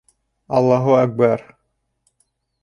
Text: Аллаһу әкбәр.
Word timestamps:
Аллаһу 0.59 0.95
әкбәр. 1.01 1.45